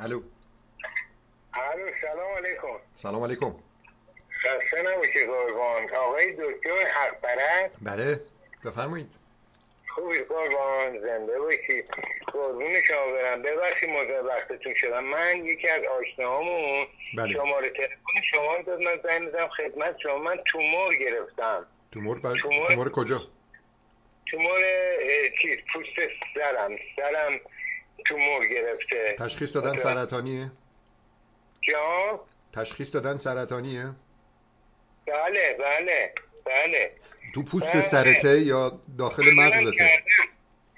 [0.00, 0.22] الو.
[1.54, 2.76] الو سلام علیکم.
[3.02, 3.54] سلام علیکم.
[4.42, 5.94] خسته نباشی قربان.
[5.94, 8.20] آقای دکتر حق پرست بله
[8.64, 9.06] بفرمایید.
[9.88, 11.82] خوبی قربان زنده باشی.
[12.26, 13.42] قربون شما برم.
[13.42, 15.04] ببخشید مزاحم وقتتون شدم.
[15.04, 16.86] من یکی از آشناهامون
[17.16, 17.32] بله.
[17.32, 18.80] شماره تلفن شما رو داد.
[18.80, 20.18] من زنگ زدم خدمت شما.
[20.18, 21.66] من تومور گرفتم.
[21.92, 22.42] تومور بله.
[22.42, 23.20] تومور؟ تومور کجا؟
[24.30, 24.60] تومور
[25.42, 25.96] چیز پوست
[26.34, 26.76] سرم.
[26.96, 27.40] سرم
[28.08, 29.16] تومور گرفته.
[29.18, 30.50] تشخیص دادن سرطانیه؟
[31.62, 32.18] جان
[32.54, 33.92] تشخیص دادن سرطانیه؟
[35.06, 36.12] بله بله
[36.46, 36.90] بله.
[37.34, 37.90] تو پوست بله.
[37.90, 40.04] سرته یا داخل مغزته؟ کردم.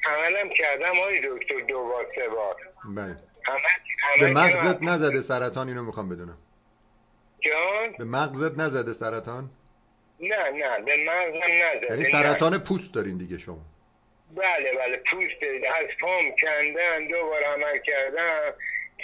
[0.06, 2.56] عملم کردم آقای دکتر دو بار سه بار.
[2.96, 3.16] بله.
[4.20, 4.82] به مغزت.
[4.82, 6.38] نزده سرطان اینو می‌خوام بدونم.
[7.40, 9.50] جان؟ به مغزت نزده سرطان؟
[10.20, 11.86] نه نه به مغزم نزده.
[11.90, 12.10] یعنی نه.
[12.12, 13.58] سرطان پوست دارین دیگه شما.
[14.36, 15.42] بله بله پوست
[15.76, 18.54] از پام کندن دو بار عمل کردم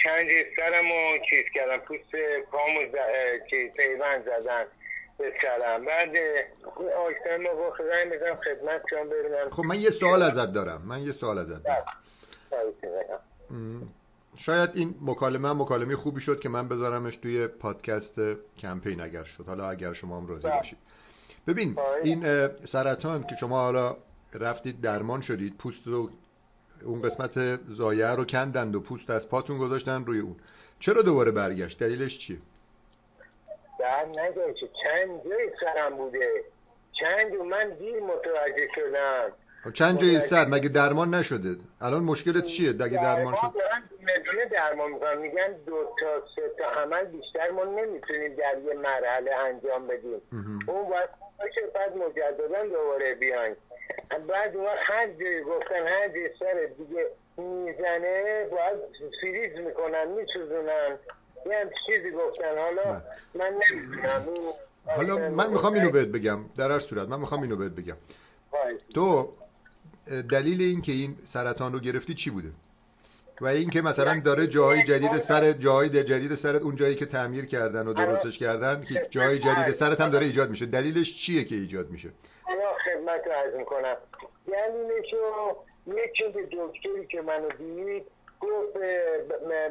[0.03, 1.77] چند جای سرم رو چیز کردم.
[1.77, 2.15] پوست
[2.51, 2.95] پامو ز...
[2.95, 4.65] اه، چیز پیوند زدن.
[5.17, 6.09] به سرم بعد
[7.07, 9.49] آشتن ما با خدای میزم خدمت شما ببینم.
[9.51, 10.81] خب من یه سوال ازت دارم.
[10.81, 11.85] من یه سوال ازت دارم.
[13.51, 13.81] م،
[14.45, 18.19] شاید این مکالمه مکالمه خوبی شد که من بذارمش توی پادکست
[18.61, 19.43] کمپین اگر شد.
[19.47, 20.57] حالا اگر شما هم راضی بله.
[20.57, 20.77] باشید
[21.47, 22.03] ببین آره.
[22.03, 23.97] این سرطان که شما حالا
[24.39, 26.09] رفتید درمان شدید پوست رو
[26.85, 30.35] اون قسمت زایه رو کندند و پوست از پاتون گذاشتن روی اون.
[30.79, 32.37] چرا دوباره برگشت؟ دلیلش چیه
[33.79, 36.31] در نگاشه چند جای سرم بوده.
[36.99, 39.31] چند من دیر متوجه شدم.
[39.63, 43.47] خب چند جای سر مگه درمان نشده؟ الان مشکلت چیه؟ اگه درمان شد.
[44.07, 45.17] بدون درمان می‌کنن.
[45.17, 50.21] میگن دو تا سه تا عمل بیشتر ما نمی‌تونیم در یه مرحله انجام بدیم.
[50.67, 53.55] اون باید باشه بعد مجددا دوباره بیاین.
[54.09, 57.05] بعد اون هر جایی گفتن هر جای سر دیگه
[57.37, 58.79] می‌زنه باید
[59.21, 60.97] فریز می‌کنن میسوزونن.
[61.45, 62.57] یه همچین چیزی گفتن.
[62.57, 63.01] حالا
[63.35, 64.25] من نمی‌دونم.
[64.85, 66.39] حالا من می‌خوام اینو بهت بگم.
[66.57, 67.97] در هر صورت من می‌خوام اینو بهت بگم.
[68.93, 69.33] تو
[70.31, 72.49] دلیل این که این سرطان رو گرفتی چی بوده؟
[73.41, 77.45] و این که مثلا داره جاهای جدید سر جاهای جدید سرت اون جایی که تعمیر
[77.45, 80.65] کردن و درستش کردن که جای جدید سرت هم داره ایجاد میشه.
[80.65, 82.09] دلیلش چیه که ایجاد میشه؟
[82.85, 83.97] خدمت رو عرض می‌کنم.
[84.47, 85.55] دلیلشو
[85.87, 88.07] یکی که دکتری که منو دید
[88.41, 88.77] گفت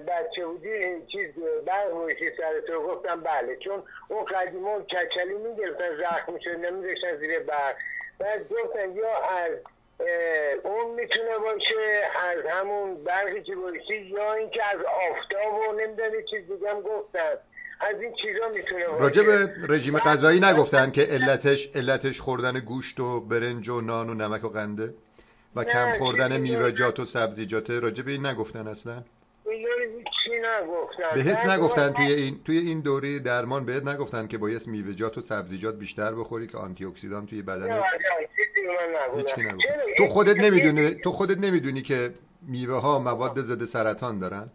[0.07, 1.31] بچه بودی چیز
[1.67, 2.83] برق روشی سر تو.
[2.83, 7.77] گفتم بله چون اون قدیما کچلی می‌گرفتن زخم می‌شد نمیذاشتن زیر برق.
[8.19, 9.53] بعد گفتن یا از
[10.65, 13.53] اون می‌تونه باشه از همون برقی که
[13.93, 17.39] یا اینکه از آفتاب و نمی‌دونی چیز دیگه هم گفتن.
[17.81, 23.01] از این چیزا می‌تونه باشه راجع به رژیم غذایی نگفتن که علتش علتش خوردن گوشت
[23.01, 24.95] و برنج و نان و نمک و قنده
[25.57, 29.03] و کم خوردن میوه‌جات و سبزیجاته راجع به این نگفتن اصلا؟
[29.51, 35.19] هیچی نگفتن؟ بهت نگفتن توی این توی این دوره درمان بهت نگفتن که باید میوه‌جات
[35.19, 37.85] و سبزیجات بیشتر بخوری که آنتی اکسیدان توی چرا؟
[39.99, 42.11] تو خودت نمی‌دونی تو خودت نمی‌دونی که
[42.49, 44.51] میوه ها مواد ضد سرطان دارن؟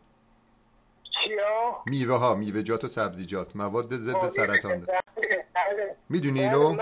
[1.29, 4.79] چیا؟ میوه ها میوه‌جات و سبزیجات مواد ضد سرطان.
[4.79, 5.95] بله.
[6.09, 6.81] می‌دونی بله، اینو؟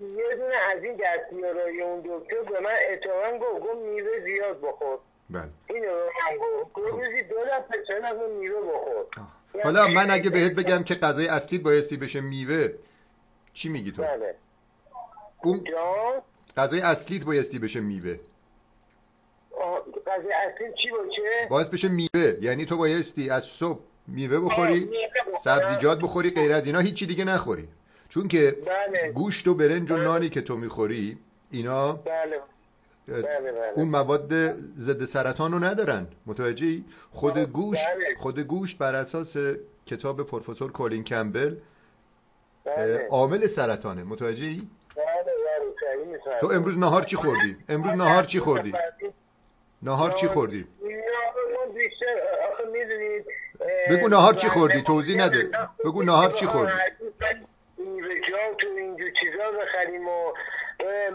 [0.00, 4.98] یه دونه از این دستیارای اون دکتر به من اتفاقا گفت گفت میوه زیاد بخور.
[5.30, 5.48] بله.
[5.70, 5.88] اینو
[6.40, 6.78] گفت.
[6.92, 9.04] روزی دو دفعه سه دفعه میوه بخور.
[9.16, 9.62] آه.
[9.64, 12.68] حالا من اگه بهت بگم که غذای اصلی بایستی بشه میوه
[13.54, 14.34] چی میگی تو؟ بله.
[15.44, 15.64] اون
[16.56, 18.16] غذای اصلیت بایستی بشه میوه.
[20.16, 22.36] قضیه اصلی چی باشه؟ باعث بشه میوه.
[22.40, 24.90] یعنی تو بایستی از صبح میوه بخوری.
[25.44, 27.68] سبزیجات بخوری غیر از اینا هیچی دیگه نخوری.
[28.08, 29.12] چون که بله.
[29.12, 30.04] گوشت و برنج و بله.
[30.04, 31.18] نانی که تو می‌خوری
[31.50, 32.40] اینا بله.
[33.08, 33.72] بله بله.
[33.74, 36.06] اون مواد ضد سرطان رو ندارن.
[36.26, 37.38] متوجهی؟ خود.
[37.38, 37.80] گوشت
[38.18, 39.36] خود گوشت بر اساس
[39.86, 41.56] کتاب پروفسور کولین کمبل
[43.10, 44.04] عامل سرطانه.
[44.04, 44.62] متوجهی.
[46.40, 48.72] تو امروز نهار چی خوردی؟ امروز نهار چی خوردی؟
[49.82, 50.66] نهار چی خوردی
[53.90, 55.50] بگو نهار چی خوردی؟ توضیح نده.
[55.84, 56.72] بگو نهار چی خوردی؟
[57.78, 60.32] میوه‌جات و اینجور چیزا بخریم و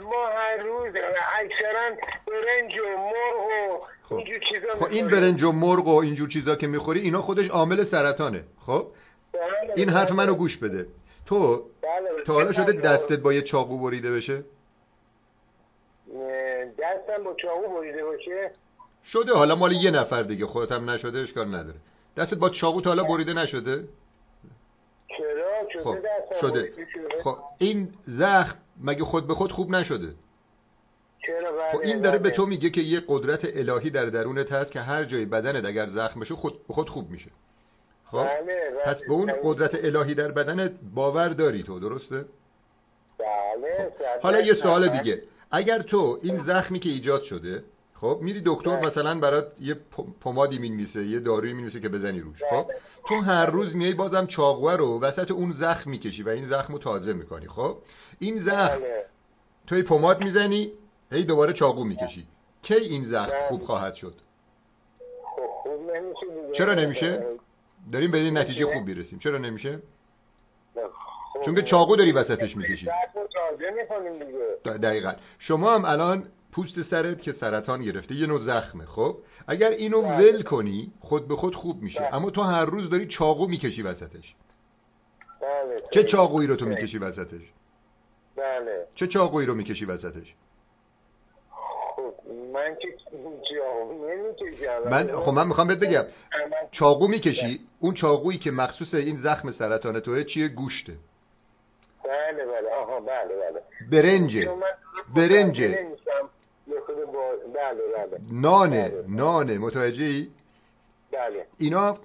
[0.03, 0.93] ما هر روز
[1.39, 1.89] اکثرا
[2.27, 4.15] برنج و مرغ و خب.
[4.15, 5.07] اینجور چیزا خب این.
[5.07, 8.87] برنج و مرغ و اینجور چیزا که می‌خوری اینا خودش عامل سرطانه خب
[9.33, 10.17] بله، این حرف بله.
[10.17, 10.85] منو گوش بده
[11.25, 12.71] تو بله، تا حالا شده.
[12.71, 14.43] دستت با یه چاقو بریده بشه
[16.77, 18.51] دستم با چاقو بریده باشه.
[19.11, 21.77] شده حالا مال یه نفر دیگه خودت هم نشده اشکال نداره.
[22.17, 23.83] دستت با چاقو تا حالا بریده نشده؟
[25.17, 26.71] چرا؟ شده خب دستم شده؟
[27.23, 30.13] خب این زخم مگه خود به خود خوب نشده؟
[31.27, 32.37] چرا؟ بله خب این داره به بله.
[32.37, 36.19] تو میگه که یه قدرت الهی در درونت هست که هر جای بدنت اگر زخم
[36.19, 37.31] بشه خود به خود خوب میشه.
[38.11, 38.93] خب بله بله.
[38.93, 42.25] پس به اون قدرت الهی در بدنت باور داری تو درسته؟
[43.19, 44.53] بله صد حالا یه.
[44.53, 45.21] سوال دیگه.
[45.51, 47.63] اگر تو این زخمی که ایجاد شده
[48.01, 48.87] خب میری دکتر بله.
[48.87, 49.75] مثلا برات یه
[50.21, 52.77] پمادی می‌نویسه یه دارویی می‌نویسه که بزنی روش خب بله.
[53.07, 56.79] تو هر روز میای بازم چاقوه رو وسط اون زخم می‌کشی و این زخم رو
[56.79, 57.77] تازه می‌کنی خب
[58.19, 59.05] این زخم بله.
[59.67, 60.71] توی پماد می‌زنی
[61.11, 62.27] هی دوباره چاقو می‌کشی
[62.63, 63.47] کی این زخم.
[63.47, 64.13] خوب خواهد شد
[65.23, 67.25] خب خوب نمیشه دیگه چرا نمیشه؟
[67.91, 69.79] داریم به این نتیجه خوب برسیم چرا نمیشه.
[71.45, 72.87] چون که چاقو داری وسطش می‌کشی.
[74.65, 75.13] دقیقا.
[75.39, 80.17] شما هم الان پوست سرت که سرطان گرفته یه نوع زخمه خب؟ اگر اینو بله.
[80.17, 81.99] ول کنی خود به خود خوب میشه.
[81.99, 82.15] بله.
[82.15, 84.35] اما تو هر روز داری چاقو می‌کشی وسطش.
[85.41, 87.41] بله چه چاقویی رو تو می‌کشی وسطش؟
[88.37, 88.85] بله.
[88.95, 90.33] چه چاقویی رو می‌کشی وسطش؟
[91.95, 92.13] خب
[92.53, 92.87] من که
[94.89, 96.03] من خب من می‌خوام بهت بگم.
[96.71, 97.59] چاقو می‌کشی.
[97.79, 100.93] اون چاقویی که مخصوص این زخم سرطان توه چیه؟ گوشته.
[102.07, 102.69] بله بله.
[102.81, 103.61] آها بله بله.
[106.85, 107.31] خود با...
[107.55, 108.19] بله بله.
[108.31, 109.03] نانه بله.
[109.07, 109.57] نانه.
[109.57, 110.29] متوجهی
[111.11, 111.45] بله.
[111.57, 111.97] اینا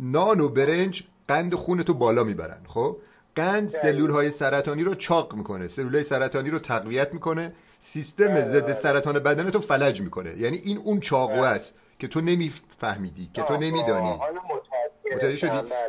[0.00, 2.96] نان و برنج قند خون تو بالا می‌برن خب؟
[3.36, 3.82] قند بله.
[3.82, 5.68] سلول های سرطانی رو چاق می‌کنه.
[5.68, 7.52] سلول های سرطانی رو تقویت می‌کنه.
[7.92, 8.82] سیستم بله، ضد بله.
[8.82, 10.38] سرطان بدن تو فلج می‌کنه.
[10.38, 11.46] یعنی این اون چاقو بله.
[11.46, 14.16] است که تو نمیفهمیدی که تو نمیدانی.
[14.16, 14.40] حالا
[15.16, 15.48] متوجه شدی.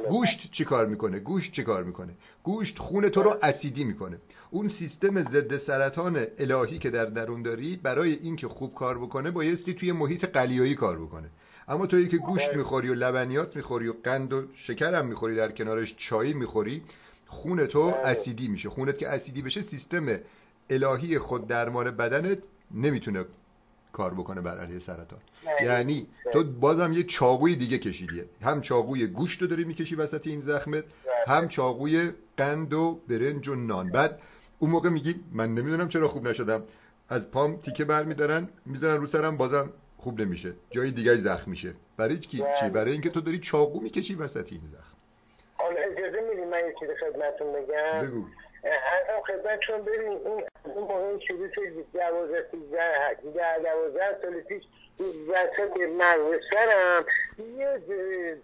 [0.10, 2.14] گوشت چی کار می‌کنه گوشت چی کار می‌کنه
[2.44, 4.18] گوشت خون تو رو اسیدی می‌کنه
[4.52, 9.74] اون سیستم ضد سرطان الهی که در درون داری برای اینکه خوب کار بکنه بایستی
[9.74, 11.30] توی محیط قلیایی کار بکنه
[11.68, 12.58] اما تویی که گوشت بله.
[12.58, 16.82] می‌خوری و لبنیات می‌خوری و قند و شکر هم می‌خوری در کنارش چای می‌خوری
[17.28, 17.98] خون تو بله.
[17.98, 20.20] اسیدی میشه خونت که اسیدی بشه سیستم
[20.70, 22.38] الهی خود درمان بدنت
[22.72, 23.26] نمی‌تونه
[23.94, 25.20] کار بکنه بر علیه سرطان.
[25.62, 28.24] یعنی تو بازم یه چاقوی دیگه کشیدی.
[28.42, 30.84] هم چاقوی گوشت رو داری می‌کشی وسط این زخمت
[31.28, 33.92] هم چاقوی قند و برنج و نان.
[33.92, 34.20] بعد
[34.60, 36.64] اون موقع میگی من نمی‌دونم چرا خوب نشدم.
[37.10, 40.54] از پام تیکه برمیدارن می‌ذارن رو سرم بازم خوب نمیشه.
[40.70, 41.74] جای دیگه زخم میشه.
[41.98, 42.44] برای چی.
[42.60, 44.98] چی؟ برای اینکه تو داری چاقو می‌کشی وسط این زخم.
[45.58, 48.26] حالا اجازه می‌دید من یه چیزی خدمتتون بگم؟ بگو.
[49.28, 51.62] خدمت چون ببین اون اون موقع شروع شد
[51.94, 54.64] دوازده سیزده در دوازده سال پیش
[55.28, 55.74] وسط
[56.50, 57.06] سرم
[57.58, 57.82] یه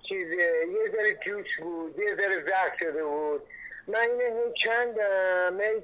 [0.09, 3.41] چیز یه ذره جوش بود یه ذره زخم شده بود.
[3.87, 4.53] من اینه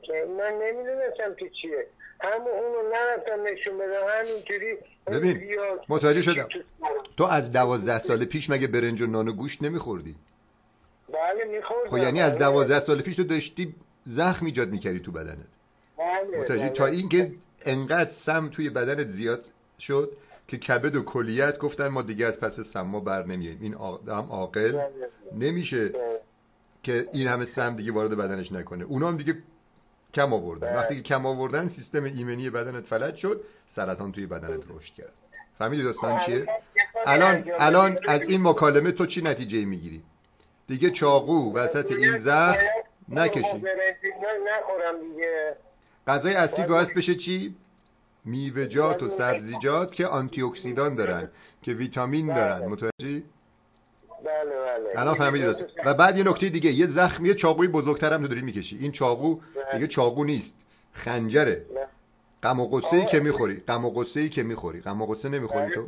[0.01, 1.85] که- من نمی‌دونستم که چیه.
[2.21, 4.07] همون اونو نرفتم نشون بدم.
[4.19, 4.77] همینجوری
[5.07, 5.57] ببین،
[5.89, 6.47] متوجه شدم.
[7.18, 10.15] تو از دوازده سال پیش مگه برنج و نان و گوشت نمیخوردی؟
[11.09, 11.89] بله میخوردم.
[11.89, 13.75] خب یعنی از دوازده سال پیش تو داشتی
[14.06, 15.47] زخم ایجاد می‌کردی تو بدنت.
[15.98, 16.69] بله متوجه بله.
[16.69, 17.31] تا اینکه
[17.66, 19.45] انقدر سم توی بدنت زیاد
[19.80, 20.12] شد
[20.48, 23.60] که کبد و کلیت گفتن ما دیگه از پس سما بر نمیاییم.
[23.62, 24.92] این آدم عاقل بله.
[25.38, 25.92] نمیشه.
[26.84, 28.84] که این همه سم دیگه وارد بدنش نکنه.
[28.84, 29.36] اونا هم دیگه
[30.13, 30.75] کم آوردن.
[30.75, 33.42] وقتی که کم آوردن سیستم ایمنی بدنت فلج شد
[33.75, 35.13] سرطان توی بدنت رشد کرد.
[35.57, 36.48] فهمیدی داستان چیه؟
[37.06, 40.01] الان الان از این مکالمه تو چی نتیجه می‌گیری؟
[40.68, 42.57] دیگه چاقو وسط این زخم
[43.10, 43.63] نکشی.
[44.48, 45.56] نخورم دیگه.
[46.07, 47.55] غذای اصلی باعث بشه چی؟
[48.25, 51.29] میوه‌جات و سبزیجات که آنتی اکسیدان دارن
[51.61, 52.67] که ویتامین دارن.
[52.67, 53.23] متوجهی؟
[54.25, 54.55] بله
[54.95, 55.00] بله.
[55.01, 55.17] الان
[55.86, 58.77] و بعد یه نکته دیگه یه زخم یه چاقوی بزرگتر هم تو داری می‌کشی.
[58.77, 59.39] این چاقو
[59.74, 60.55] دیگه چاقو نیست.
[60.93, 61.65] خنجره.
[62.43, 63.55] غم و غصه ای که می‌خوری.
[63.67, 64.81] غم و غصه ای که می‌خوری.
[64.81, 65.88] غم و غصه نمی‌خوری تو؟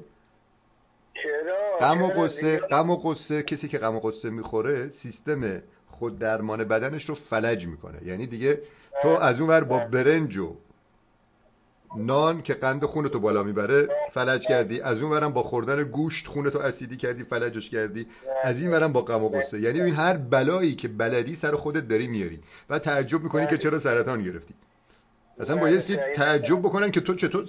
[1.14, 2.96] چرا؟ غم و دیگه؟ غم و
[3.42, 5.62] کسی که غم و غصه می‌خوره سیستم
[6.00, 7.98] خود درمان بدنش رو فلج می‌کنه.
[8.06, 8.60] یعنی دیگه
[9.02, 10.56] تو از اون ور با برنج و
[11.98, 14.82] نان که قند خونتو بالا می‌بره فلج کردی.
[14.82, 18.08] از اون ورم با خوردن گوشت خونتو اسیدی کردی فلجش کردی.
[18.44, 19.60] از این ورم با غم و غصه.
[19.60, 23.80] یعنی این هر بلایی که بلدی سر خودت داری میاری و تعجب می‌کنی که چرا
[23.80, 24.54] سرطان گرفتی.
[25.40, 27.46] اصلا بایستی تعجب بکنن که تو چطور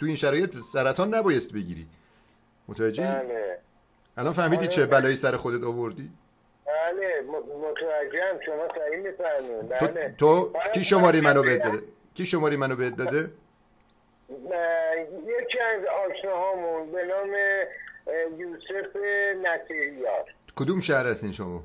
[0.00, 1.86] تو این شرایط سرطان نبایست بگیری.
[2.68, 3.58] متوجهی؟ بله.
[4.16, 6.10] الان فهمیدی چه بلایی سر خودت آوردی؟
[6.72, 7.20] بله
[7.68, 11.42] متوجهم شما صحیح میفرمایید بله تو کی شماری منو.
[11.42, 11.78] بهت داده؟
[12.14, 13.30] کی شماری منو بهت داده؟
[15.26, 17.30] یکی از آشناهامون به نام
[18.38, 18.96] یوسف
[19.44, 20.24] نصیریار
[20.56, 21.64] کدوم شهر هستین شما؟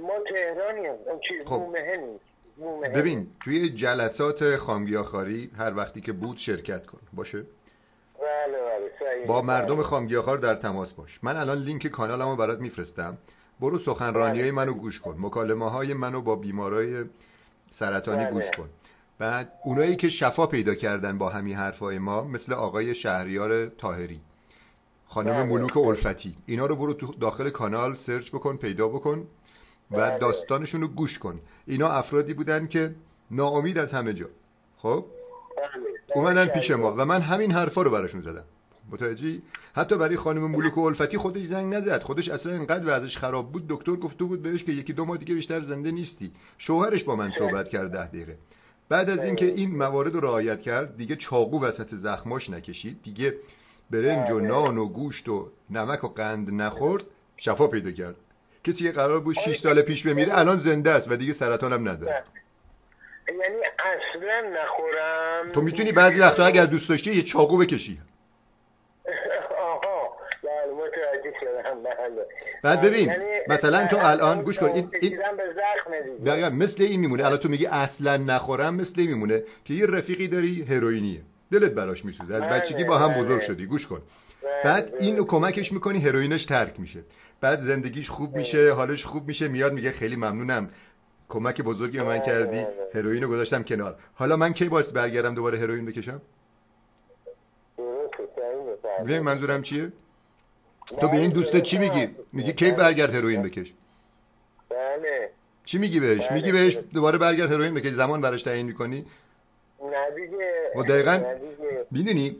[0.00, 0.94] ما تهرانیم
[1.46, 1.74] خب.
[2.94, 7.38] ببین توی جلسات خامگیاخواری هر وقتی که بود شرکت کن باشه
[8.18, 8.58] بله
[9.00, 9.42] بله با.
[9.42, 13.18] مردم خامگیاخوار در تماس باش من الان لینک کانالمو برات میفرستم
[13.60, 14.64] برو سخنرانی های بله.
[14.64, 17.04] منو گوش کن مکالمه های منو با بیمارای
[17.78, 18.30] سرطانی بله.
[18.30, 18.68] گوش کن
[19.18, 24.20] بعد اونایی که شفا پیدا کردن با همین حرفای ما مثل آقای شهریار تاهری
[25.08, 25.42] خانم بله.
[25.42, 29.18] ملوک الفتی اینا رو برو تو داخل کانال سرچ بکن پیدا بکن
[29.90, 30.18] و بله.
[30.18, 32.94] داستانشون رو گوش کن اینا افرادی بودن که
[33.30, 34.26] ناامید از همه جا
[34.78, 35.04] خب
[35.56, 36.16] بله.
[36.16, 38.44] اومدن پیش ما و من همین حرفا رو براشون زدم
[38.92, 39.42] متوجهی؟
[39.76, 42.02] حتی برای خانم ملوک الفتی خودش زنگ نزد.
[42.02, 45.34] خودش اصلا اینقدر وضعش خراب بود دکتر گفته بود بهش که یکی دو ماه دیگه
[45.34, 46.32] بیشتر زنده نیستی.
[46.58, 48.36] شوهرش با من صحبت کرد ده دقیقه.
[48.88, 53.02] بعد از اینکه این موارد رو رعایت کرد دیگه چاقو وسط زخماش نکشید.
[53.02, 53.34] دیگه
[53.90, 57.04] برنج و نان و گوشت و نمک و قند نخورد
[57.36, 58.16] شفا پیدا کرد.
[58.64, 61.88] کسی که قرار بود 6 سال پیش بمیره الان زنده است و دیگه سرطان هم
[61.88, 62.22] نداره.
[63.28, 65.52] یعنی اصلا نخورم.
[65.52, 68.00] تو می‌تونی بعضی وقتا اگر دوست داشتی یه چاقو بکشی
[69.58, 71.63] آها بله متوجه شدم بله
[72.62, 75.18] بعد ببین، یعنی مثلا تو الان گوش کن، این- این-
[76.24, 77.24] به مثل این میمونه.
[77.24, 81.20] الان تو میگی اصلا نخورم مثل این میمونه که یه رفیقی داری هروئینیه.
[81.52, 82.34] دلت براش میسوزه.
[82.34, 83.22] از بله، بچگی با هم بله.
[83.22, 83.66] بزرگ شدی.
[83.66, 84.02] گوش کن.
[84.42, 85.00] بله، بعد بله.
[85.00, 87.00] اینو کمکش می‌کنی هروئینش ترک میشه.
[87.40, 90.70] بعد زندگیش خوب میشه حالش خوب میشه میاد میگه خیلی ممنونم.
[91.28, 92.56] کمک بزرگی به من بله، کردی.
[92.56, 92.68] بله.
[92.94, 93.96] هروئین رو گذاشتم کنار.
[94.14, 96.20] حالا من کی باید برگردم دوباره هروئین بکشم؟
[97.76, 99.04] بله.
[99.04, 99.92] ببین منظورم چیه؟
[101.00, 103.72] تو به این دوست چی میگی؟ میگی کی برگرد هروئین بکش؟
[104.70, 105.30] بله.
[105.64, 106.32] چی میگی بهش؟ بله.
[106.32, 109.06] میگی بهش دوباره برگرد هروئین بکش زمان براش تعیین می‌کنی؟
[109.82, 110.52] نه دیگه.
[110.76, 111.86] و دقیقاً نه دیگه.
[111.90, 112.36] می‌دونی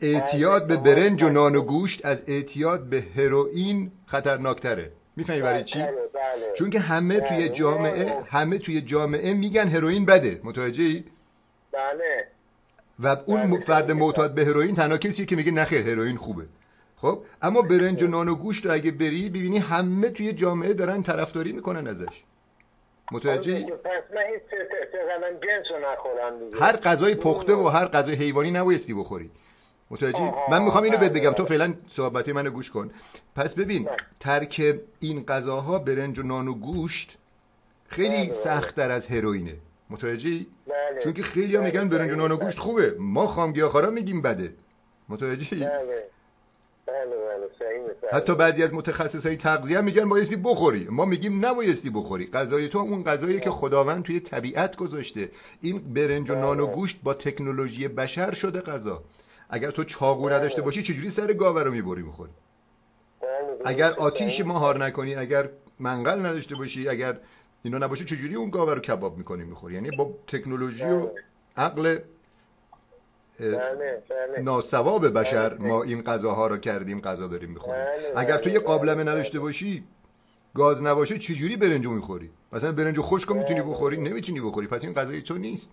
[0.00, 4.90] اعتیاد به برنج و نان و گوشت از اعتیاد به هروئین خطرناکتره.
[5.16, 6.52] می‌فهمی برای چی؟ بله، بله.
[6.58, 7.58] چون که همه توی بله.
[7.58, 10.40] جامعه همه توی جامعه میگن هروئین بده.
[10.44, 11.04] متوجهی
[11.72, 12.26] بله.
[12.98, 13.60] و اون بله.
[13.60, 16.44] فرد معتاد به هروئین تنها کسیه که میگه نخیر هروئین خوبه.
[17.00, 21.02] خب اما برنج و نان و گوشت رو اگه بری ببینی همه توی جامعه دارن
[21.02, 22.22] طرفداری می‌کنن ازش.
[25.92, 26.64] نخورم دیگه.
[26.64, 29.30] هر غذای پخته و هر غذای حیوانی نبایستی بخوری.
[29.90, 31.32] متوجه من می‌خوام اینو بهت بله، بگم.
[31.32, 31.48] تو بله.
[31.48, 32.90] فعلا صحبت منو گوش کن.
[33.36, 33.88] پس ببین.
[34.20, 37.18] ترک این غذاها برنج و نان و گوشت
[37.88, 38.44] خیلی بله، بله.
[38.44, 39.54] سختتر از هروئینه
[39.90, 41.04] متوجهی؟ بله.
[41.04, 42.36] چون که خیلی ها میگن برنج و نان و.
[42.36, 42.94] گوشت خوبه.
[42.98, 44.50] ما خامگیاخارا میگیم بده.
[45.08, 45.68] متوجهی؟
[48.12, 53.04] حتی بعضی از متخصصای تغذیه میگن بایستی بخوری ما میگیم نبایستی بخوری غذای تو اون
[53.04, 55.30] غذایی که خداوند توی طبیعت گذاشته
[55.62, 56.74] این برنج و نان و بله.
[56.74, 59.02] گوشت با تکنولوژی بشر شده غذا
[59.50, 60.34] اگر تو چاقو بله.
[60.34, 62.32] نداشته باشی چجوری سر گاوه رو می‌بری می‌خوری
[63.22, 63.30] بله،
[63.64, 64.40] اگر آتیش.
[64.40, 65.48] مهار نکنی اگر
[65.80, 67.16] منقل نداشته باشی اگر
[67.62, 71.10] اینا نباشه چجوری اون گاوه رو کباب می‌کنی می‌خوری یعنی با تکنولوژی و بله.
[71.56, 72.04] عقل بله بله
[74.42, 75.68] ناسواب بشر بله.
[75.68, 77.84] ما این غذاها رو کردیم غذا داریم می‌خوریم.
[77.84, 79.12] بله، اگر تو بله، یه قابلمه بله.
[79.12, 79.84] نداشته باشی
[80.54, 83.70] گاز نباشه چجوری برنجو می‌خوری؟ مثلا برنجو خشکو می‌تونی بله.
[83.70, 85.66] بخوری؟ نمی‌تونی بخوری پس این غذای تو نیست.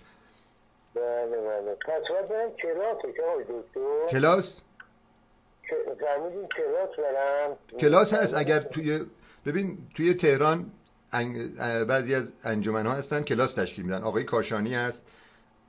[0.95, 1.75] بله بله.
[1.85, 4.11] پس برم کلاس دکتر.
[4.11, 4.45] کلاس؟
[6.57, 7.79] کلاس برم.
[7.79, 8.33] کلاس هست.
[8.33, 9.05] اگر توی
[9.45, 10.65] ببین توی تهران
[11.13, 14.03] انگ- بعضی از انجمن ها هستن کلاس تشکیل میدن.
[14.03, 14.97] آقای کاشانی هست.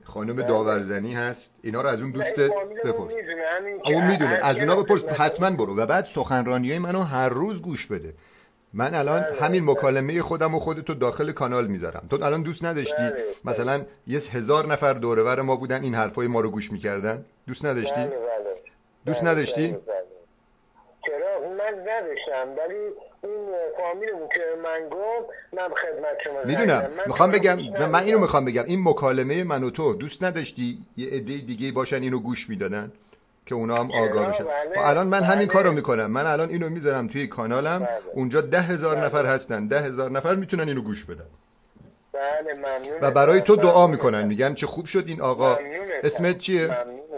[0.05, 0.47] خانم بله.
[0.47, 1.49] داورزنی هست.
[1.63, 2.39] اینا رو از اون دوست
[2.85, 3.11] بپرس
[3.85, 5.77] اون می‌دونه از اونا بپرس حتما برو.
[5.77, 8.13] و بعد سخنرانی های منو هر روز گوش بده.
[8.73, 9.71] من الان بله، همین بله.
[9.75, 12.07] مکالمه خودم و خودتو داخل کانال می‌ذارم.
[12.09, 13.11] تو الان دوست نداشتی.
[13.45, 17.25] مثلا یه هزار نفر دورور ما بودن این حرفای ما رو گوش می‌کردن.
[17.47, 18.07] دوست نداشتی؟
[19.05, 19.77] دوست نداشتی؟
[21.05, 22.89] چرا؟ من نداشتم ولی
[23.77, 27.55] فامیلمون که من گفت من خدمت شما می‌دونم می‌خوام بگم
[27.91, 28.19] من اینو.
[28.19, 32.49] می‌خوام بگم این مکالمه من و تو دوست نداشتی یه عده دیگه باشن اینو گوش
[32.49, 32.91] می‌دادن
[33.45, 35.53] که اونا هم؟ آگاه بشن بله، خب الان من همین بله.
[35.53, 37.89] کارو می‌کنم من الان اینو می‌ذارم توی کانالم بله.
[38.13, 39.05] اونجا ده هزار.
[39.05, 41.25] نفر هستن ده هزار نفر می‌تونن اینو گوش بدن
[42.13, 43.87] بله و برای تو دعا.
[43.87, 45.57] می‌کنن میگن چه خوب شد این آقا.
[46.03, 47.14] اسمت چیه ممنونم.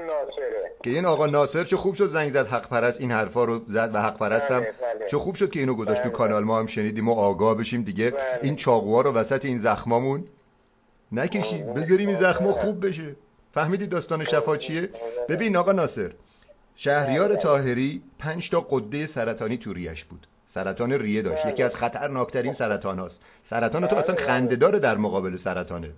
[0.00, 3.58] ناصره که این آقا ناصر چه خوب شد زنگ زد حق پرست این حرفا رو
[3.58, 5.10] زد و حق پرستم بله، بله.
[5.10, 6.18] چه خوب شد که اینو گذاشت تو بله.
[6.18, 8.38] کانال ما هم شنیدیم و آگاه بشیم دیگه بله.
[8.42, 10.24] این چاقوها رو وسط این زخمامون
[11.12, 11.72] نکشی بله.
[11.72, 12.52] بذاریم این زخما.
[12.52, 13.16] خوب بشه
[13.54, 14.88] فهمیدی داستان شفا چیه.
[15.28, 16.10] ببین آقا ناصر
[16.76, 17.36] شهریار.
[17.36, 21.46] تاهری پنج تا قده سرطانی تو ریش بود سرطان ریه داشت.
[21.46, 23.20] یکی از خطرناکترین سرطان هاست
[23.50, 24.26] سرطان تو اصلا بله.
[24.26, 25.90] خنده‌دار در مقابل سرطانه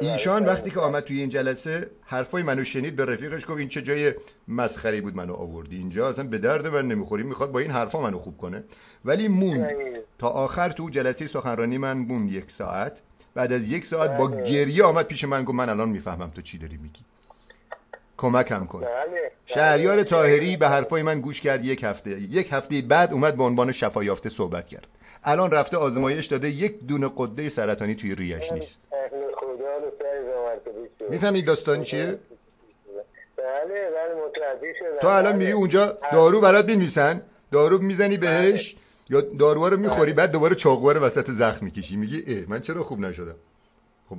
[0.00, 0.52] ایشان بله.
[0.52, 4.14] وقتی که آمد توی این جلسه حرفای منو شنید به رفیقش گفت این چه جای
[4.48, 8.18] مسخری بود منو آوردی اینجا اصلا به درد من نمی‌خوری می‌خواد با این حرفا منو
[8.18, 8.64] خوب کنه.
[9.04, 9.66] ولی موند.
[9.66, 9.98] صحیح.
[10.18, 12.92] تا آخر تو جلسه سخنرانی من موند یک ساعت.
[13.34, 14.50] بعد از یک ساعت با بله.
[14.50, 17.00] گریه آمد پیش من گفت من الان می‌فهمم تو چی داری میگی.
[18.16, 18.80] کمکم کن.
[18.80, 20.04] بله شهریار بله.
[20.04, 22.10] تاهری به حرفای من گوش کرد یک هفته.
[22.10, 24.86] یک هفته بعد اومد به عنوان شفا یافته صحبت کرد.
[25.24, 28.84] الان رفته آزمایش داده یک دونه قده سرطانی توی ریش نیست.
[31.10, 32.18] می‌فهمی داستان چیه؟
[33.36, 34.98] بله بله متوجه شدم.
[35.00, 35.60] تو الان میری بله.
[35.60, 38.76] اونجا دارو برات بنویسن دارو می‌زنی بهش
[39.10, 41.96] یا داروها رو می‌خوری بعد دوباره چاقوها رو وسط زخم می‌کشی.
[41.96, 43.34] میگی اه من چرا خوب نشدم؟
[44.08, 44.16] خب.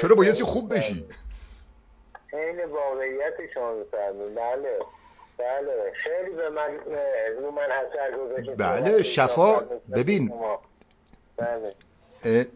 [0.00, 1.04] چرا بایستی خوب بشی؟
[2.32, 4.78] عین واقعیت شما میفرمایید بله.
[5.38, 5.92] بله.
[5.94, 6.70] خیلی به من
[7.40, 8.50] رو من اثر گذاشت.
[8.56, 9.60] بله، شفا.
[9.96, 10.32] ببین.
[11.36, 12.46] بله.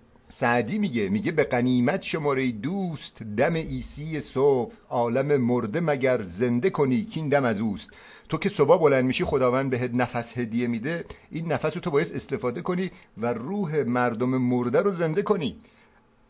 [0.43, 7.05] سعدی میگه میگه به قنیمت شماره دوست دم ایسی صبح عالم مرده مگر زنده کنی
[7.05, 7.91] که این دم از اوست.
[8.29, 12.17] تو که صبح بلند میشی خداوند بهت نفس هدیه میده این نفس رو تو باید
[12.17, 15.57] استفاده کنی و روح مردم مرده رو زنده کنی.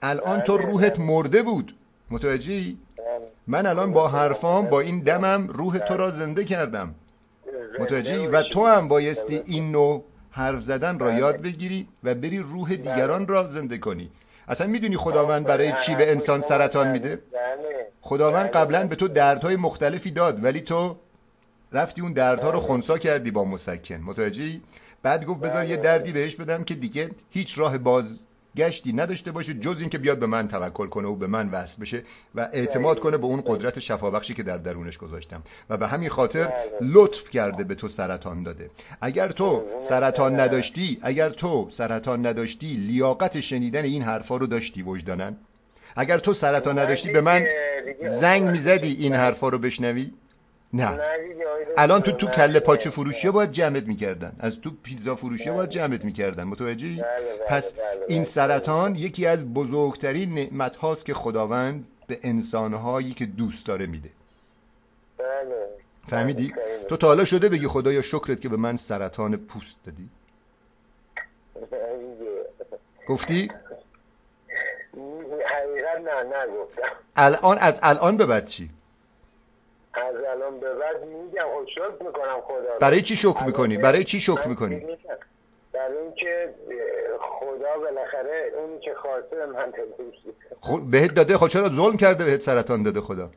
[0.03, 1.07] الان تو بله، روحت بله.
[1.07, 1.75] مرده بود.
[2.11, 3.07] متوجهی؟ بله.
[3.47, 6.95] من الان با حرفام با این دمم روح تو را زنده کردم.
[7.79, 8.43] متوجهی؟ و.
[8.43, 11.19] تو هم بایستی این نوع حرف زدن را بله.
[11.19, 14.11] یاد بگیری و بری روح دیگران را زنده کنی
[14.49, 17.87] اصلا می‌دونی خداوند برای چی به انسان سرطان میده بله.
[18.01, 18.61] خداوند بله.
[18.61, 20.97] قبلا به تو دردهای مختلفی داد ولی تو
[21.73, 24.61] رفتی اون دردها رو خونسا کردی با مسکن متوجهی
[25.03, 25.85] بعد گفت بذار یه بله.
[25.85, 27.79] دردی بهش بدم که دیگه هیچ راه
[28.57, 32.03] بازگشتی نداشته باشه جز اینکه بیاد به من توکل کنه و به من وصل بشه
[32.35, 35.43] و اعتماد کنه به اون قدرت شفابخشی که در درونش گذاشتم.
[35.71, 36.53] و به همین خاطر بله.
[36.81, 38.71] لطف کرده به تو سرطان داده.
[39.01, 45.37] اگر تو سرطان نداشتی اگر تو سرطان نداشتی لیاقت شنیدن این حرفا رو داشتی وجدانن
[45.97, 47.47] اگر تو سرطان نداشتی به من
[48.21, 50.11] زنگ می‌زدی این حرفا رو بشنوی؟
[50.73, 51.01] نه.
[51.77, 52.27] الان تو تو.
[52.27, 54.33] کله پاچه فروشی باید جمعت می‌کردن.
[54.41, 56.45] از تو پیتزا فروشی باید جمعت می‌کردن.
[56.45, 58.33] متوجهی؟ بله، بله، پس بله، این بله.
[58.35, 64.11] سرطان یکی از بزرگترین نعمت هاست که خداوند به انسانهایی که دوست داره میده.
[65.19, 65.67] بله.
[66.11, 70.09] فهمیدی؟ بله، تو تا حالا شده بگی خدایا شکرت که به من سرطان پوست دادی.
[73.09, 73.51] گفتی؟
[75.47, 76.83] حقیقت نه نگفتم.
[77.17, 78.71] الان از الان به بعد چی؟
[79.95, 82.81] از الان به بعد میگم خب شکر می‌کنم خدا رو.
[82.81, 84.87] برای چی شکر می‌کنی؟ برای چی شکر می‌کنی؟
[85.73, 86.49] برای اینکه
[87.21, 89.93] خدا بالاخره اونی که خواسته به من داده
[90.61, 93.31] خب بهت داده خب چرا ظلم کرده بهت سرطان داده خدا؟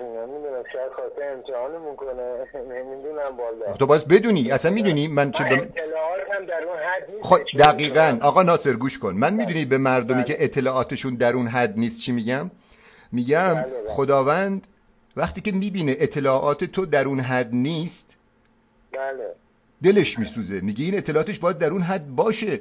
[0.00, 2.46] نمی‌دونم شاید خواسته امتحانمون کنه.
[2.54, 4.52] نمی‌دونم بالا تو باید بدونی.
[4.52, 5.54] اصلا می‌دونی من چه من به...
[5.54, 7.22] اطلاعات هم در اون حد نیست.
[7.22, 8.18] خب دقیقا.
[8.22, 9.14] آقا ناصر گوش کن.
[9.14, 10.24] من می‌دونی به مردمی بله.
[10.24, 12.50] که اطلاعاتشون در اون حد نیست چی میگم؟
[13.12, 13.94] میگم بله، بله.
[13.94, 14.66] خداوند
[15.16, 18.04] وقتی که می‌بینه اطلاعات تو در اون حد نیست
[18.92, 19.24] بله.
[19.82, 20.60] دلش میسوزه.
[20.60, 22.60] میگه این اطلاعاتش باید در اون حد باشه.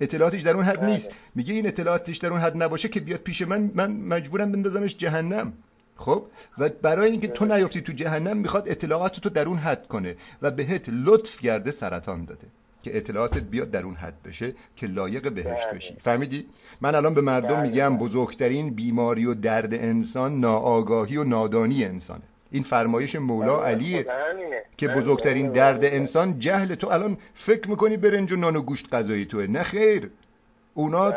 [0.00, 0.90] اطلاعاتش در اون حد بله.
[0.90, 1.06] نیست.
[1.34, 5.52] میگه این اطلاعاتش در اون حد نباشه که بیاد پیش من من مجبورم بندازمش جهنم.
[5.96, 6.22] خب؟
[6.58, 10.50] و برای اینکه تو نیفتی تو جهنم می‌خواد اطلاعات تو در اون حد کنه و
[10.50, 12.46] بهت لطف کرده سرطان داده.
[12.84, 15.74] که اطلاعاتت بیاد در اون حد بشه که لایق بهشت بله.
[15.74, 16.46] بشی فهمیدی
[16.80, 18.08] من الان به مردم بله، میگم بله.
[18.08, 24.06] بزرگترین بیماری و درد انسان ناآگاهی و نادانی انسانه این فرمایش مولا علیه.
[24.76, 25.84] که بزرگترین درد.
[25.84, 27.16] انسان جهل تو الان
[27.46, 30.10] فکر می‌کنی برنج و نان و گوشت غذای توه نه خیر
[30.74, 31.14] اونا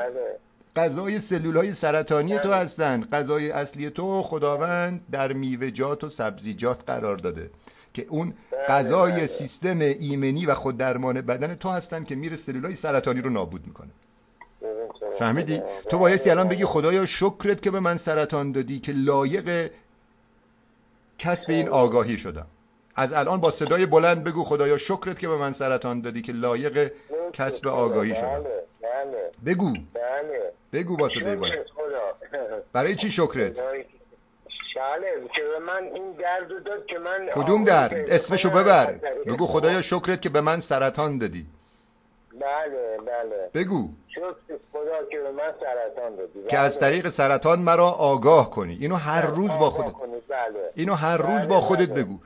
[0.75, 2.53] غذای سلول های سرطانی تو.
[2.53, 7.49] هستن غذای اصلی تو خداوند در میوه‌جات و سبزیجات قرار داده
[7.97, 9.29] که اون بله، غذای بله.
[9.38, 13.62] سیستم ایمنی و خود درمان بدن تو هستن که میره سلول های سرطانی رو نابود
[13.67, 13.89] می‌کنه.
[15.19, 19.71] فهمیدی؟ تو بایستی الان بگی خدایا شکرت که به من سرطان دادی که لایق
[21.19, 22.45] کسب این آگاهی شدم.
[22.95, 26.91] از الان با صدای بلند بگو خدایا شکرت که به من سرطان دادی که لایق
[27.33, 28.43] کسب آگاهی شدم.
[28.43, 28.49] بله
[28.81, 29.53] بله.
[29.53, 29.71] بگو.
[29.71, 30.51] بله.
[30.73, 31.65] بگو با صدای بلند.
[32.73, 33.55] برای چی شکرت؟
[34.77, 38.49] بله که به من این درد داد که من کدوم درد؟ اسمشو.
[38.49, 38.93] ببر.
[39.25, 41.45] بگو خدایا شکرت که به من سرطان دادی.
[42.41, 43.63] بله بله.
[43.63, 43.89] بگو.
[44.07, 44.23] شکر
[44.71, 46.47] خدا که به من سرطان دادی.
[46.49, 46.79] که از بله.
[46.79, 48.77] طریق سرطان مرا آگاه کنی.
[48.81, 49.93] اینو هر روز با خودت.
[50.29, 50.71] بله.
[50.75, 52.03] اینو هر روز بله، با خودت بله.
[52.03, 52.19] بگو.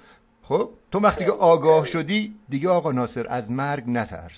[0.44, 4.32] خب؟ تو وقتی که آگاه شدی دیگه آقا ناصر از مرگ نترس.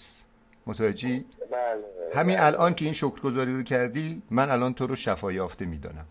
[0.67, 2.45] متوجهی؟ بله همین بله.
[2.45, 6.05] الان که این شکرگزاری رو کردی من الان تو رو شفا یافته می‌دانم.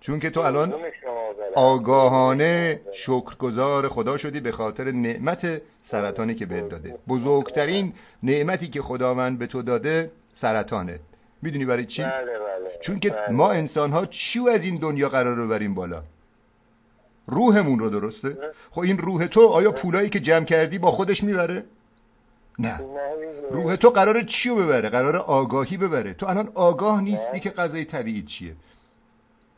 [0.00, 0.80] چون که تو الان برم.
[1.54, 6.94] آگاهانه شکرگزار خدا شدی به خاطر نعمت سرطانی که بهت داده.
[7.08, 11.00] بزرگترین نعمتی که خداوند به تو داده سرطانه
[11.42, 13.30] می‌دونی برای چی؟ بله بله چون که بله.
[13.30, 16.02] ما انسان ها چیو از این دنیا قرار ببریم بالا؟
[17.26, 18.36] روحمون رو درسته؟
[18.70, 21.64] خب این روح تو آیا پولایی که جمع کردی با خودش می‌بره؟
[22.58, 22.80] نه.
[23.50, 23.76] روح.
[23.76, 26.14] تو قرار چیو ببره؟ قرار آگاهی ببره.
[26.14, 28.48] تو الان آگاه نیستی که غذای طبیعی چیه.
[28.48, 28.67] بله بله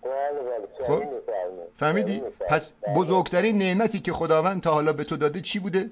[0.03, 1.71] خب؟ صحیح می‌فرمایید.
[1.79, 2.97] فهمیدی پس می‌فرمایید.
[2.97, 5.91] بزرگترین نعمتی که خداوند تا حالا به تو داده چی بوده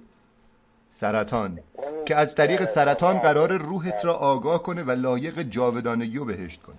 [1.01, 2.05] سرطان بله.
[2.07, 6.77] که از طریق سرطان قرار روحت را آگاه کنه و لایق جاودانگی رو بهشت کنه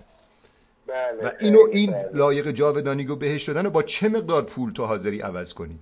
[0.86, 4.84] بله و اینو این لایق جاودانگی رو بهشت شدن رو با چه مقدار پول تو
[4.84, 5.78] حاضری عوض کنی.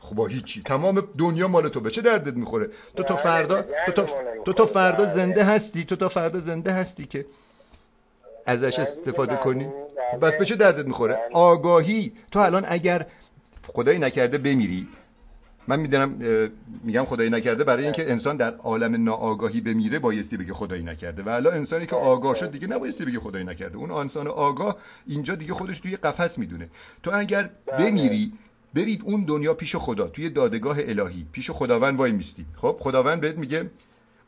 [0.00, 3.62] خب با هیچی تمام دنیا مال تو به چه دردت می‌خوره تو تا بله، فردا
[3.86, 4.06] تو تا,
[4.44, 4.66] تو تا.
[4.66, 5.14] فردا بله.
[5.14, 7.24] زنده هستی تو تا فردا زنده هستی که
[8.46, 9.66] ازش بله، استفاده کنی.
[10.22, 11.18] بس به چه دردت می‌خوره.
[11.32, 12.12] آگاهی.
[12.32, 13.06] تو الان اگر
[13.66, 14.86] خدایی نکرده بمیری.
[15.68, 16.10] من می‌دونم
[16.84, 21.22] میگم خدایی نکرده برای اینکه انسان در عالم ناآگاهی بمیره بایستی بگه خدایی نکرده.
[21.22, 23.76] و الان انسانی که آگاه شد دیگه نبایستی بگه خدایی نکرده.
[23.76, 26.68] اون انسان آگاه اینجا دیگه خودش توی قفس می‌دونه.
[27.02, 27.78] تو اگر بله.
[27.78, 28.32] بمیری
[28.74, 31.26] برید اون دنیا پیش خدا توی دادگاه الهی.
[31.32, 32.44] پیش خداوند وای میستی.
[32.56, 33.70] خب خداوند بهت میگه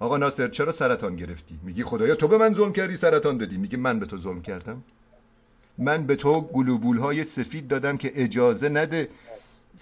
[0.00, 3.56] آقا ناصر چرا سرطان گرفتی؟ میگی خدایا تو به من ظلم کردی سرطان دادی.
[3.56, 4.82] میگه من به تو ظلم کردم.
[5.78, 9.08] من به تو گلوبول های سفید دادم که اجازه نده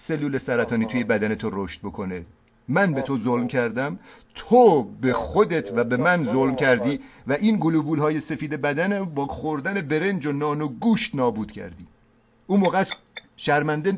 [0.07, 2.25] سلول سرطانی توی بدن تو رشد بکنه.
[2.67, 3.99] من به تو ظلم کردم
[4.35, 9.25] تو به خودت و به من ظلم کردی و این گلوبول های سفید بدن با
[9.25, 11.85] خوردن برنج و نان و گوشت نابود کردی.
[12.47, 12.83] اون موقع
[13.37, 13.97] شرمنده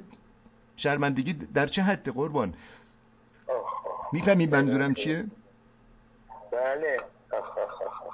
[0.77, 2.53] شرمندگی در چه حد قربان.
[4.13, 5.25] می‌فهمی منظورم چیه؟
[6.51, 6.97] بله
[7.31, 8.13] آخ، آخ، آخ، آخ.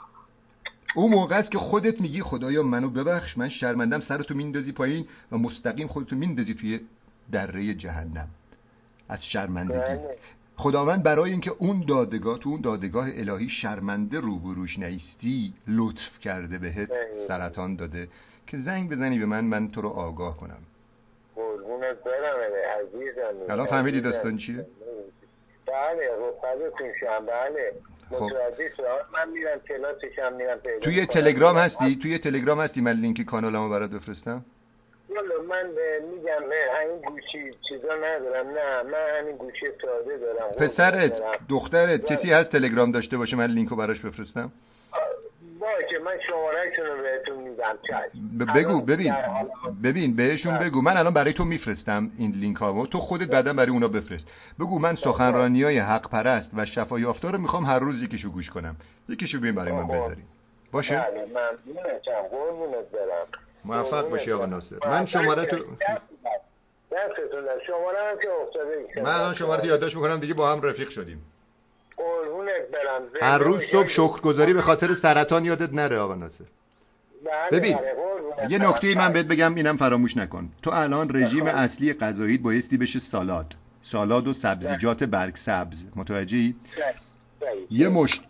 [0.95, 5.37] اون موقع است که خودت میگی خدایا منو ببخش من شرمندم سرتو میندازی پایین و
[5.37, 6.79] مستقیم خودتو میندازی توی
[7.31, 8.27] دره جهنم
[9.09, 10.17] از شرمندگی بله.
[10.57, 16.89] خداوند برای اینکه اون دادگاه تو اون دادگاه الهی شرمنده روبروش نیستی لطف کرده بهت
[16.89, 17.27] بله.
[17.27, 18.07] سرطان داده
[18.47, 20.57] که زنگ بزنی به من من تو رو آگاه کنم
[21.35, 22.37] قربونت برم
[22.79, 24.01] عزیزم الان فهمیدی.
[24.01, 24.65] داستان چیه؟
[25.67, 27.73] بله رفقتون شم بله.
[28.11, 31.21] متوجه شدم من میرم کلاسش هم میرم پیدا توی می‌کنم.
[31.21, 34.45] تلگرام هستی؟ توی تلگرام هستی من لینک کانالمو برات بفرستم؟
[35.09, 35.69] والا من
[36.11, 36.43] میگم
[36.75, 38.47] همین گوشی چیزا ندارم.
[38.47, 40.69] نه من همین گوشی ساده دارم.
[40.69, 41.13] پسرت.
[41.49, 44.51] دخترت کسی هست تلگرام داشته باشه من لینکو براش بفرستم؟
[45.59, 49.13] باشه من شمارهشون رو بهتون میدم بگو ببین.
[49.83, 50.69] ببین بهشون بله.
[50.69, 50.81] بگو.
[50.81, 54.23] من الان برای تو میفرستم این لینک ها تو خودت بعدا برای اونا بفرست.
[54.59, 58.49] بگو من سخنرانی های حق پرست و شفا یافتا رو می‌خوام هر روز یکیشو گوش
[58.49, 58.75] کنم.
[59.09, 60.05] یکیشو بیم برای من آها.
[60.07, 60.21] بذاری
[60.71, 61.25] باشه؟ بله
[63.65, 64.45] موفق باشی آقا.
[64.45, 64.75] ناصر.
[64.87, 65.57] من شماره تو
[69.01, 71.25] من الان شماره تو یادداشت می‌کنم دیگه با هم رفیق شدیم.
[71.97, 76.45] قربونت برم هر روز صبح شکرگزاری به خاطر سرطان یادت نره آقا ناصر.
[77.25, 78.57] بله، ببین، بله، یه.
[78.57, 80.49] نکته من بهت بگم اینم فراموش نکن.
[80.63, 81.59] تو الان رژیم بله.
[81.59, 83.55] اصلی غذاییت بایستی بشه سالاد.
[83.91, 85.77] سالاد و سبزیجات برگ سبز.
[85.95, 86.55] متوجهی.
[87.71, 88.21] یه مشت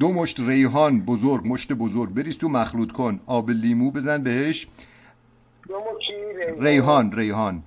[0.00, 2.14] دو مشت ریحان بزرگ مشت بزرگ.
[2.14, 3.20] بریز تو مخلوط کن.
[3.26, 4.66] آب لیمو بزن بهش.
[6.60, 7.62] ریحان ریحان.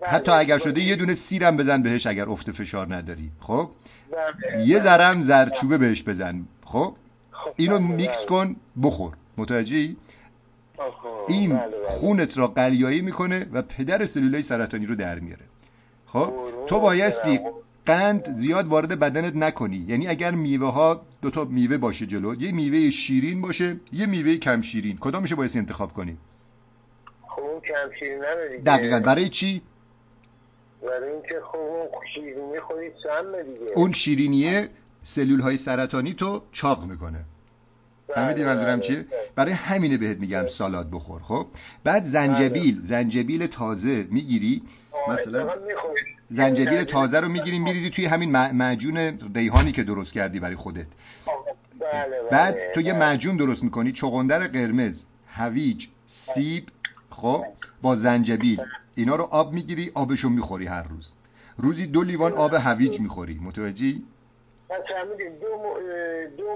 [0.00, 3.30] بله، حتی اگر شده یه دونه سیرم بزن بهش اگر افت فشار نداری.
[3.40, 3.87] خب؟ بله.
[4.66, 6.44] یه ذرم زردچوبه بهش بزن.
[6.64, 6.92] خب؟
[7.30, 8.26] خب، اینو بله، میکس بله.
[8.26, 9.12] کن بخور.
[9.36, 9.96] متوجهی؟
[11.28, 11.70] این بله،.
[11.88, 15.44] خونت را قلیایی می‌کنه و پدر سلولای سرطانی رو در میاره.
[16.06, 16.32] خب؟
[16.68, 17.40] تو بایستی.
[17.86, 19.76] قند زیاد وارد بدنت نکنی.
[19.76, 24.36] یعنی اگر میوه ها دو تا میوه باشه جلو یه میوه شیرین باشه یه میوه
[24.36, 26.16] کم شیرین کدام میشه بایستی انتخاب کنی؟
[27.28, 28.98] خب کم شیرینه دیگه دقیقا.
[28.98, 29.62] برای چی؟
[30.82, 33.72] برای اینکه خب اون شیرینی خودی سمه دیگه.
[33.74, 34.68] اون شیرینیه
[35.14, 37.18] سلول های سرطانی تو چاق می‌کنه.
[38.14, 38.88] فهمیدی بله، منظورم بله.
[38.88, 39.04] چیه؟
[39.36, 41.46] برای همینه بهت میگم سالاد بخور خب؟
[41.84, 44.62] بعد زنجبیل زنجبیل تازه می‌گیری
[45.08, 45.48] مثلا.
[46.30, 50.86] زنجبیل تازه رو می‌گیری میریزی توی همین مع- معجون ریحانی که درست کردی برای خودت.
[51.80, 52.30] بله، بله.
[52.30, 53.00] بعد تو یه بله.
[53.00, 54.94] معجون درست می‌کنی چغندر قرمز
[55.34, 55.84] هویج
[56.34, 56.64] سیب
[57.10, 57.44] خب؟
[57.82, 58.60] با زنجبیل.
[58.98, 61.12] اینا رو آب می‌گیری آبشو می‌خوری هر روز.
[61.58, 63.40] روزی دو لیوان آب هویج می‌خوری.
[63.42, 64.02] متوجهی؟
[64.70, 64.76] پس
[65.40, 65.62] دو, م...
[66.38, 66.46] دو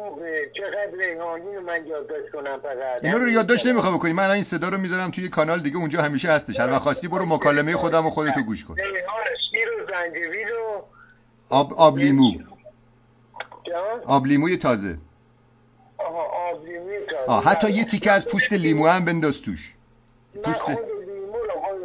[0.56, 3.04] چقدر من یادداشت کنم فقط.
[3.04, 4.12] اینا رو یادداشت نمی‌خوام بکنی.
[4.12, 6.60] من این صدا رو می‌ذارم توی کانال دیگه اونجا همیشه هستش.
[6.60, 8.74] هر وقت خواستی برو مکالمه خودم و خودتو گوش کن.
[9.50, 10.82] شیر و زنجبیل و
[11.48, 12.32] آب آب لیمو.
[14.06, 14.98] آب لیموی تازه.
[15.98, 17.30] آها آب لیموی تازه.
[17.30, 17.76] آه حتی بله.
[17.76, 19.72] یه تیکه از پوست لیمو هم بنداز توش.
[20.44, 21.01] پوست-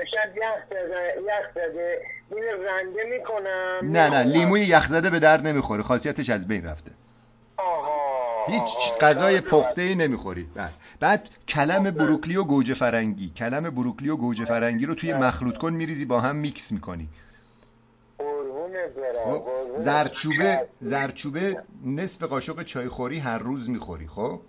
[0.09, 1.99] خودشت یخ زده یخ زده
[2.69, 3.79] رنده می‌کنم.
[3.91, 5.83] نه نه لیموی یخ زده به درد نمی‌خوره.
[5.83, 6.91] خاصیتش از بین رفته.
[7.57, 8.45] آها.
[8.47, 9.01] هیچ.
[9.01, 9.41] غذای.
[9.41, 10.47] پخته ای نمی‌خوری.
[10.55, 13.29] بعد بعد کلم بروکلی و گوجه فرنگی.
[13.37, 17.09] کلم بروکلی و گوجه فرنگی رو توی مخلوط کن میریزی با هم میکس می‌کنی.
[19.25, 19.43] خب.
[19.77, 24.39] زرچوبه زرچوبه نصف قاشق چای خوری هر روز می‌خوری خب؟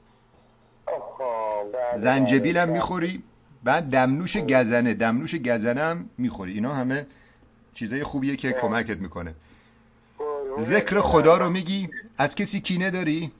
[0.86, 2.72] آها، بله، زنجبیل هم بله.
[2.72, 3.22] می‌خوری.
[3.64, 4.94] بعد دمنوش گزنه.
[4.94, 6.52] دمنوش گزنه هم می‌خوری.
[6.52, 7.06] اینا همه
[7.74, 8.52] چیزای خوبیه که.
[8.52, 9.34] کمکت می‌کنه.
[10.68, 13.30] ذکر خدا رو میگی؟ از کسی کینه داری؟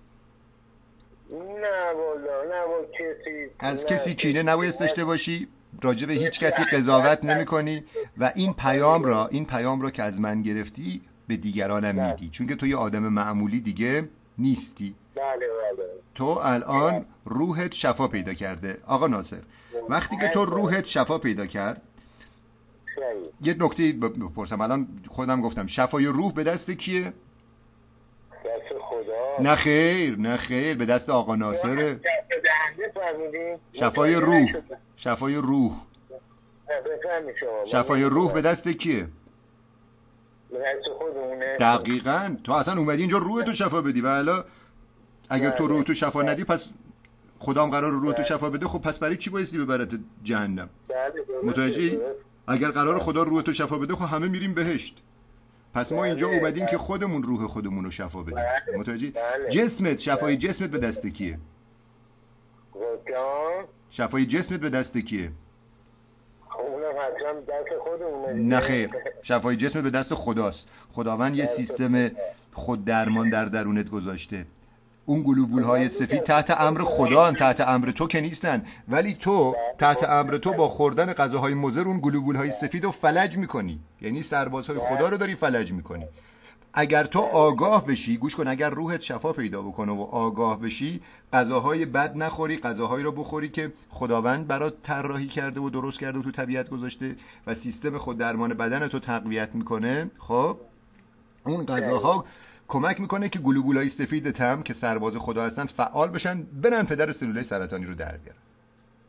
[1.30, 3.46] نه والا نه با کسی.
[3.58, 5.48] از کسی کینه نباید داشته باشی؟
[5.82, 7.84] راجع به هیچ کسی قضاوت نمی کنی
[8.18, 12.30] و این پیام را این پیام را که از من گرفتی به دیگرانم میدی.
[12.30, 14.04] چون که تو یه آدم معمولی دیگه
[14.38, 14.94] نیستی.
[15.16, 15.86] بله بله.
[16.14, 18.78] تو الان روحت شفا پیدا کرده.
[18.86, 19.40] آقا ناصر
[19.88, 21.82] وقتی که تو روحت شفا پیدا کرد.
[23.40, 24.60] یه نکته بپرسم.
[24.60, 27.04] الان خودم گفتم شفای روح به دست کیه؟
[28.44, 29.42] دست خدا.
[29.42, 32.00] نه خیر نه خیر به دست آقا ناصره
[33.72, 34.48] شفای روح.
[34.96, 35.72] شفای روح.
[37.72, 39.06] شفای روح به دست کیه؟
[40.98, 41.56] خودمونه.
[41.60, 42.36] دقیقا.
[42.44, 44.00] تو اصلا اومدی اینجا روح تو شفا بدی.
[44.00, 44.44] و حالا
[45.30, 46.60] اگر تو روح تو شفا ندی پس
[47.38, 48.66] خدام قرار روح تو شفا بده.
[48.66, 49.88] خب پس برای چی بایستی ببرت
[50.22, 51.98] جهنم؟ بله، متوجهی.
[52.48, 55.02] اگر قرار خدا روح تو شفا بده خب همه میریم بهشت.
[55.74, 56.70] پس ما اینجا بله، اومدیم بله.
[56.70, 58.34] که خودمون روح خودمون رو شفا بدیم.
[58.34, 59.68] بله، متوجهی؟ بله.
[59.68, 61.38] جسمت شفای جسمت به دست کیه؟
[63.90, 65.30] شفای جسمت به دست کیه؟
[66.58, 68.44] خب اونم حتما دست خودمونه دیگه.
[68.44, 68.90] نه خیر.
[69.22, 70.68] شفای جسمت به دست خداست.
[70.92, 72.10] خداوند یه سیستم
[72.52, 74.44] خود درمان در درونت گذاشته.
[75.06, 78.66] اون گلوبول های سفید تحت امر خدا تحت امر تو که نیستن.
[78.88, 83.36] ولی تو تحت امر تو با خوردن غذاهای مضر اون گلوبول های سفید رو فلج
[83.36, 83.78] می‌کنی.
[84.00, 86.04] یعنی سربازهای خدا رو داری فلج می‌کنی.
[86.80, 91.00] اگر تو آگاه بشی گوش کن اگر روحت شفا پیدا بکنه و آگاه بشی
[91.32, 96.22] غذاهای بد نخوری غذاهایی رو بخوری که خداوند برات طراحی کرده و درست کرده و
[96.22, 100.56] تو طبیعت گذاشته و سیستم خود درمان بدن تو تقویت می‌کنه خب؟
[101.46, 102.24] اون غذاها
[102.68, 107.44] کمک می‌کنه که گلوبولای سفید تم که سرباز خدا هستن فعال بشن برن پدر سلولای
[107.44, 108.38] سرطانی رو در بیارن.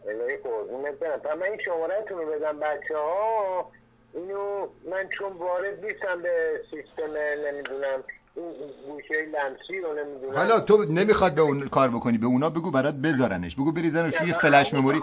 [0.08, 3.71] الهی قربونت برم من این شمارهتون رو بدم بچه ها
[4.13, 7.11] اینو من چون وارد نیستم به سیستم
[7.47, 8.03] نمی‌دونم
[8.35, 8.53] این
[8.88, 10.35] گوشی لمسی رو نمی‌دونم.
[10.35, 13.55] حالا تو نمی‌خواد به اون کار بکنی به اونا بگو برات بذارنش.
[13.55, 15.01] بگو بریزنش روی flash memory.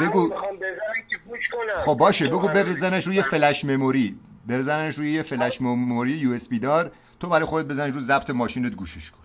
[0.00, 0.34] بگو.
[1.84, 4.16] خب باشه بگو بریزنش روی flash memory.
[4.48, 6.92] بریزنش روی یه flash memory USB دار.
[7.20, 9.18] تو برای خودت بزنش رو ضبط ماشینت گوشش کن.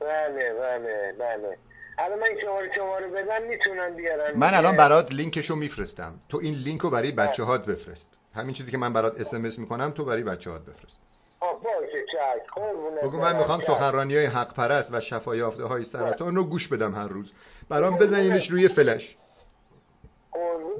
[0.00, 1.56] بله بله بله.
[1.98, 4.38] الان من شماره شماره بدم می‌تونن بیارن.
[4.38, 6.12] من الان برات لینکشو میفرستم.
[6.28, 8.06] تو این لینک رو برای بچه هات بفرست.
[8.34, 11.00] همین چیزی که من برات SMS می‌کنم تو برای بچه هات بفرست
[11.40, 13.60] باشه بگو من می‌خوام.
[13.60, 17.32] سخنرانی های حق پرست و شفا یافته های سرطان رو گوش بدم هر روز.
[17.68, 19.16] برام بزنینش روی فلش.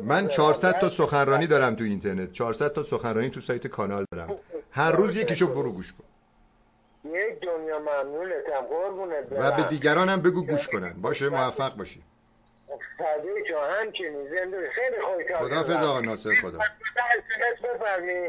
[0.02, 0.36] من برم.
[0.36, 2.32] 400 تا سخنرانی دارم تو اینترنت.
[2.32, 4.36] 400 تا سخنرانی تو سایت کانال دارم.
[4.70, 6.04] هر روز یکیشو برو گوش کن.
[7.04, 10.92] یک دنیا ممنونتم قربونت و به دیگرانم بگو گوش کنن.
[11.02, 12.02] باشه موفق باشی.
[12.98, 15.82] فدای تو همچنین زنده خیلی خوشحال خداحافظ شدم.
[15.82, 16.58] آقا ناصر خدا.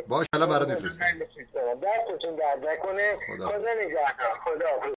[0.08, 1.20] باش الان برات میفرستم
[1.84, 3.48] دستتون درد نکنه خدا.
[3.48, 4.34] خدا نگهدار.
[4.44, 4.94] خدا